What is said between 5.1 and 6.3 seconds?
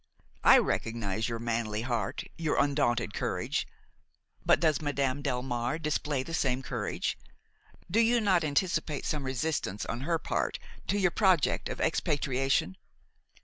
Delmare display